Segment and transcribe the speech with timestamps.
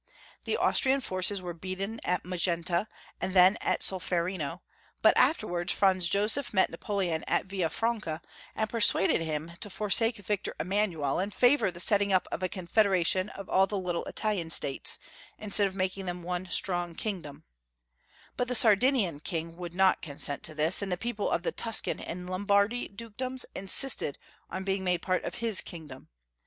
[0.45, 2.87] The Austrian forces were beaten at Magenta,
[3.21, 4.63] and then at Solferino;
[5.03, 8.19] but afterwards Franz Joseph met Napoleon at Villa Franca,
[8.55, 13.29] and persuaded him to forsake Victor Emanuel, and favor the setting up of a Confederation
[13.29, 14.97] of all the little Italian states,
[15.37, 17.43] instead of making them one strong kingdom;
[18.35, 21.99] but the Sardinian king would not consent to this, and the people of the Tuscan
[21.99, 24.17] and Lombardy dukedoms insisted
[24.49, 26.09] on being made part of his kingdom.